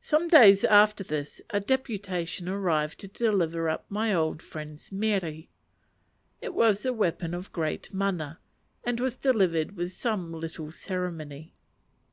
[0.00, 5.42] Some days after this a deputation arrived to deliver up my old friend's mere.
[6.40, 8.38] It was a weapon of great mana,
[8.84, 11.52] and was delivered with some little ceremony.